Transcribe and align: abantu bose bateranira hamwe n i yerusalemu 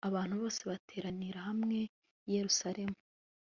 abantu 0.07 0.33
bose 0.41 0.61
bateranira 0.69 1.39
hamwe 1.47 1.79
n 2.25 2.27
i 2.29 2.31
yerusalemu 2.35 2.95